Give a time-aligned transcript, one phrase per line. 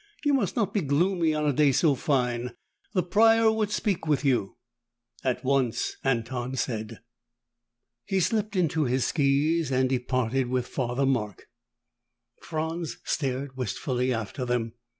[0.25, 2.55] "You must not be gloomy on a day so fine.
[2.95, 4.57] The Prior would speak with you."
[5.23, 7.01] "At once," Anton said.
[8.05, 11.49] He slipped into his skis and departed with Father Mark.
[12.41, 14.73] Franz stared wistfully after them.